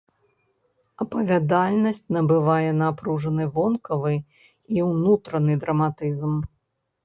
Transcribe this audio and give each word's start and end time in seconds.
Апавядальнасць 1.03 1.99
набывае 2.17 2.71
напружаны 2.81 3.43
вонкавы 3.61 4.15
і 4.77 4.89
ўнутраны 4.91 5.53
драматызм. 5.67 6.33